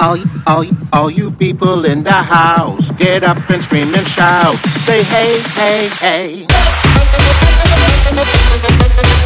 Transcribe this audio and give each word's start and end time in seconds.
All, 0.00 0.16
all, 0.46 0.64
all, 0.92 1.10
you 1.10 1.30
people 1.30 1.84
in 1.84 2.02
the 2.02 2.10
house, 2.10 2.90
get 2.92 3.22
up 3.22 3.38
and 3.50 3.62
scream 3.62 3.94
and 3.94 4.08
shout. 4.08 4.54
Say 4.86 5.02
hey, 5.04 5.40
hey, 5.54 5.88
hey. 6.00 6.46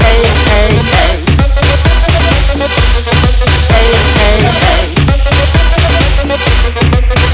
Hey, 0.03 0.23
hey, 0.51 0.75
hey. 0.93 1.25
Hey, 3.71 3.93
hey, 4.19 4.41
hey. 4.61 4.95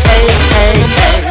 Hey, 0.05 0.26
hey, 0.53 1.22
hey. 1.24 1.30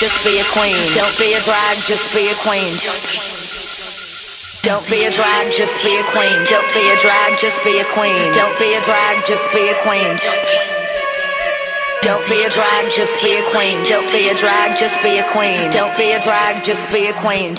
Just 0.00 0.24
be 0.24 0.40
a 0.40 0.44
queen. 0.56 0.80
Don't 0.96 1.12
be 1.20 1.36
a 1.36 1.40
drag, 1.44 1.76
just 1.84 2.08
be 2.16 2.32
a 2.32 2.36
queen. 2.40 2.72
Don't 4.64 4.80
be 4.88 5.04
a 5.04 5.12
drag, 5.12 5.52
just 5.52 5.76
be 5.84 5.92
a 6.00 6.04
queen. 6.08 6.40
Don't 6.48 6.64
be 6.72 6.88
a 6.88 6.96
drag, 6.96 7.36
just 7.38 7.60
be 7.60 7.76
a 7.76 7.84
queen. 7.92 8.32
Don't 8.32 8.56
be 8.56 8.72
a 8.72 8.80
drag, 8.80 9.20
just 9.28 9.44
be 9.52 9.68
a 9.68 9.76
queen. 9.84 10.16
Don't 12.00 12.24
be 12.32 12.40
a 12.40 12.48
drag, 12.48 12.88
just 12.88 13.12
be 13.20 13.36
a 13.36 13.44
queen. 13.52 13.84
Don't 13.84 14.08
be 14.08 14.32
a 14.32 14.34
drag, 14.40 14.80
just 14.80 15.04
be 15.04 15.20
a 15.20 15.28
queen. 15.28 15.68
Don't 15.68 15.92
be 16.00 16.16
a 16.16 16.24
drag, 16.24 16.64
just 16.64 16.88
be 16.88 17.04
a 17.04 17.12
queen. 17.20 17.52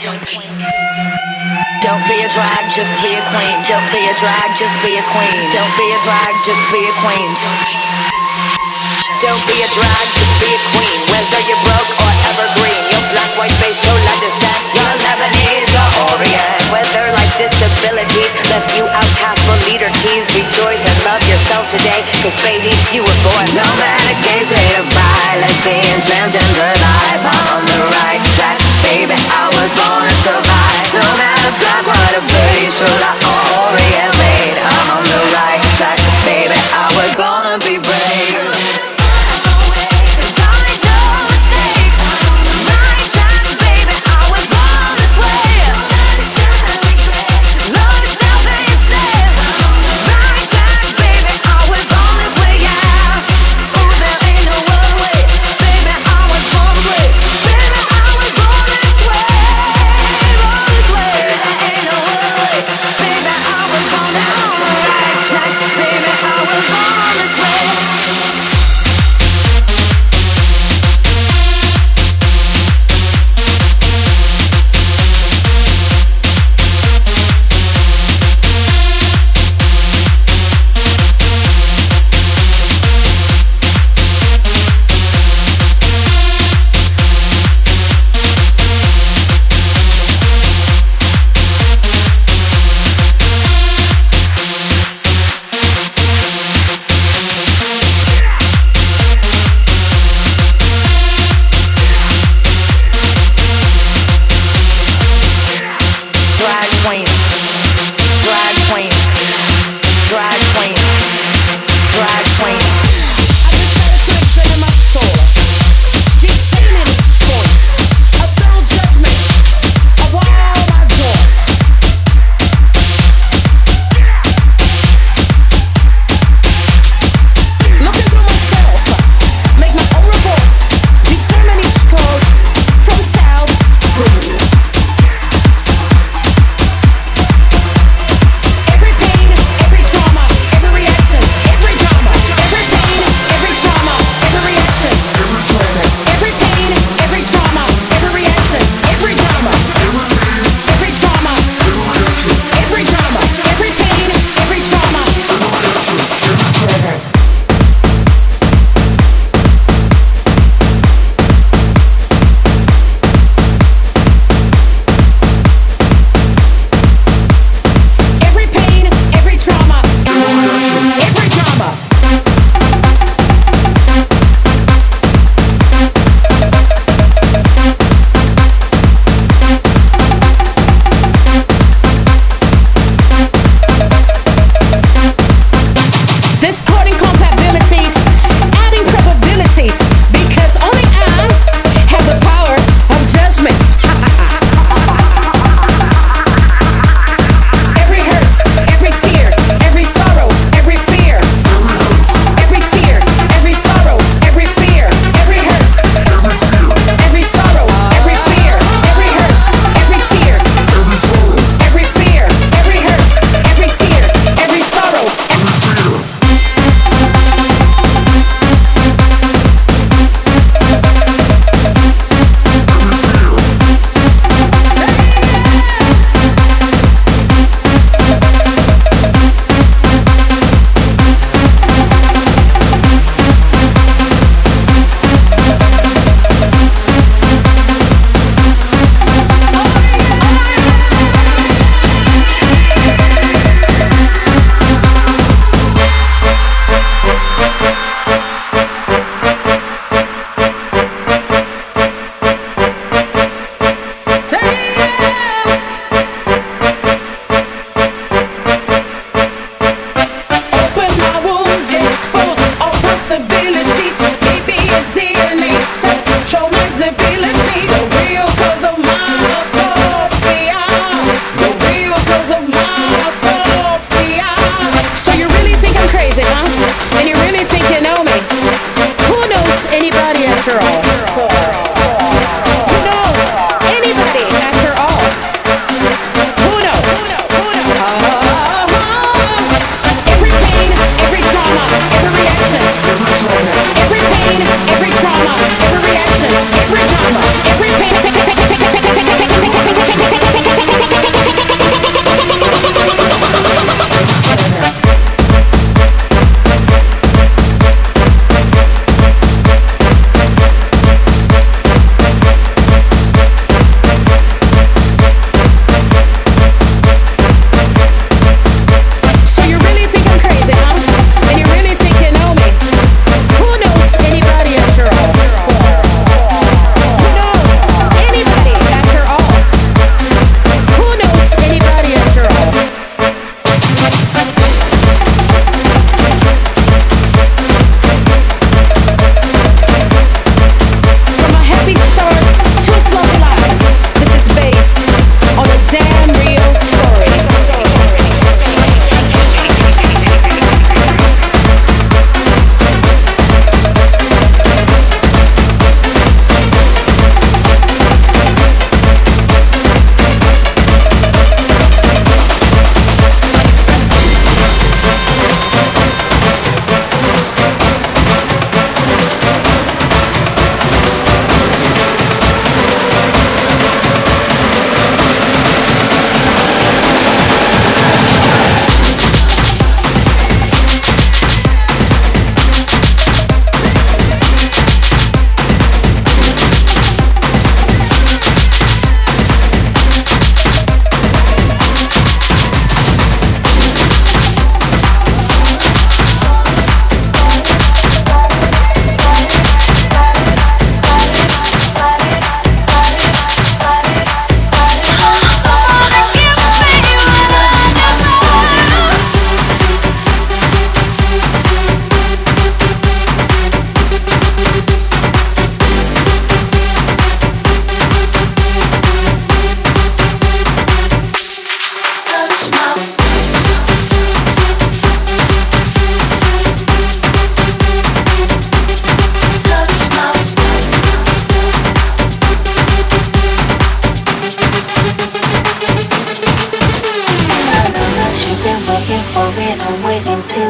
Don't 1.85 2.01
be 2.09 2.17
a 2.25 2.29
drag, 2.33 2.73
just 2.73 2.89
be 3.05 3.13
a 3.13 3.21
queen. 3.29 3.53
Don't 3.69 3.85
be 3.93 4.01
a 4.01 4.15
drag, 4.17 4.49
just 4.57 4.73
be 4.81 4.97
a 4.97 5.05
queen. 5.13 5.41
Don't 5.53 5.75
be 5.77 5.87
a 5.93 5.99
drag, 6.09 6.33
just 6.41 6.63
be 6.73 6.81
a 6.89 6.93
queen. 7.05 8.20
Don't 9.21 9.37
be 9.45 9.53
a 9.53 9.69
drag, 9.77 10.07
just 10.17 10.33
be 10.41 10.49
a 10.49 10.61
queen. 10.73 10.97
Whether 11.13 11.45
you're 11.45 11.61
broke 11.61 11.93
or 11.93 12.09
evergreen, 12.33 12.81
your 12.89 13.05
black, 13.13 13.29
white, 13.37 13.53
beige, 13.61 13.77
chola 13.77 14.13
descent, 14.17 14.61
your 14.73 14.93
Lebanese 14.97 15.69
or 15.77 16.17
Orient. 16.17 16.57
Whether 16.73 17.05
life's 17.13 17.37
disabilities 17.37 18.33
left 18.49 18.73
you 18.73 18.89
outcast 18.89 19.37
for 19.45 19.53
leader 19.69 19.93
tease, 20.01 20.25
rejoice 20.33 20.81
and 20.81 20.97
love 21.05 21.21
yourself 21.29 21.69
today. 21.69 22.01
Cause 22.25 22.33
baby, 22.41 22.73
you 22.89 23.05
were 23.05 23.19
born. 23.21 23.45
No 23.53 23.61
matter 23.77 24.17
gay, 24.25 24.41
straight 24.41 24.81
or 24.81 24.89
bi, 24.89 25.37
lesbian, 25.37 26.01
transgender 26.01 26.73
life, 26.81 27.21
I'm 27.21 27.61
on 27.61 27.63
the 27.69 27.81
right 28.01 28.25
track. 28.41 28.57
Baby, 28.89 29.13
I 29.13 29.53
was 29.53 29.69
born 29.77 30.01
to 30.01 30.13
survive. 30.25 30.87
No 30.97 31.05
matter 31.21 31.53
black, 31.61 31.85
white, 31.85 32.17
or 32.17 32.25
beige, 32.25 32.73
chola 32.73 33.13
or 33.21 33.69
Orient 33.69 34.17
made, 34.17 34.57
I'm 34.65 34.97
on 34.97 35.05
the 35.05 35.21
right 35.29 35.61
track. 35.77 36.01
Baby, 36.25 36.57
I 36.73 36.89
was 36.97 37.11
born 37.13 37.45
to 37.53 37.57
be 37.69 37.77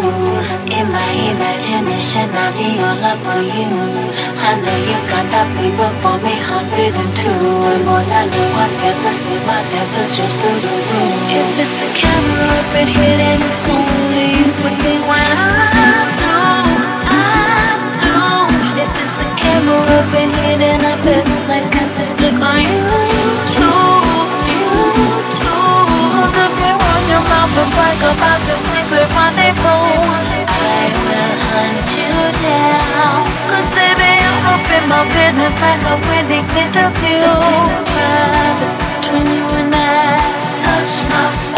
In 0.02 0.88
my 0.90 1.12
imagination, 1.30 2.26
I'll 2.34 2.50
be 2.58 2.70
all 2.82 3.06
up 3.06 3.22
on 3.22 3.46
you. 3.46 3.70
I 4.34 4.58
know 4.58 4.78
you 4.90 4.98
got 5.06 5.26
that 5.30 5.48
fever 5.54 5.94
for 6.02 6.18
me, 6.26 6.34
hundred 6.42 6.94
and 6.98 7.14
two. 7.14 7.30
And 7.30 7.86
boy, 7.86 8.02
I 8.02 8.26
know 8.26 8.50
I 8.58 8.66
never 8.82 9.14
see 9.14 9.38
my 9.46 9.62
temperatures 9.62 10.34
through 10.42 10.58
the 10.66 10.74
roof. 10.90 11.38
If 11.38 11.54
it's 11.62 11.78
a 11.86 11.88
camera 12.02 12.50
up 12.50 12.74
in 12.82 12.88
here, 12.98 13.18
then 13.22 13.46
it's 13.46 13.58
only 13.70 14.28
you 14.42 14.50
with 14.66 14.78
me 14.82 14.96
when 15.06 15.22
I 15.22 16.02
know, 16.18 16.66
I 17.06 17.78
know. 18.02 18.50
If 18.82 18.90
it's 19.06 19.22
a 19.22 19.28
camera 19.38 20.02
up 20.02 20.14
in 20.18 20.30
here, 20.34 20.58
then 20.66 20.82
I 20.82 20.98
best 21.06 21.36
like 21.46 21.70
cast 21.70 21.94
this 21.94 22.10
flick 22.18 22.34
on 22.42 22.58
you 22.58 22.90
too, 23.54 23.91
your 27.12 27.24
mouth 27.28 27.56
and 27.60 27.72
brag 27.76 28.00
about 28.00 28.40
the 28.48 28.56
secret 28.56 29.08
rendezvous, 29.12 30.00
I 30.48 30.84
will 31.04 31.36
hunt 31.52 31.90
you 32.00 32.16
down. 32.40 33.20
Cause 33.52 33.68
baby, 33.76 34.12
I'm 34.24 34.40
up 34.56 34.66
in 34.72 34.84
my 34.88 35.04
business 35.12 35.56
like 35.60 35.84
a 35.92 35.96
wedding 36.08 36.48
interview. 36.56 37.28
This 37.44 37.60
is 37.68 37.80
private 37.84 38.76
between 38.80 39.28
you 39.28 39.46
and 39.60 39.76
I. 39.76 40.24
Touch 40.56 40.96
my 41.12 41.51